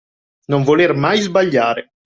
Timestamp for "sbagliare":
1.21-1.91